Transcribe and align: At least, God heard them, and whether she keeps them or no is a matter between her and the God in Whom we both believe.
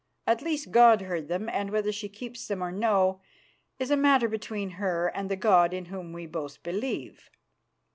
At 0.25 0.41
least, 0.41 0.71
God 0.71 1.01
heard 1.01 1.27
them, 1.27 1.47
and 1.47 1.69
whether 1.69 1.91
she 1.91 2.09
keeps 2.09 2.47
them 2.47 2.63
or 2.63 2.71
no 2.71 3.21
is 3.77 3.91
a 3.91 3.95
matter 3.95 4.27
between 4.27 4.71
her 4.81 5.09
and 5.09 5.29
the 5.29 5.35
God 5.35 5.75
in 5.75 5.85
Whom 5.93 6.11
we 6.11 6.25
both 6.25 6.63
believe. 6.63 7.29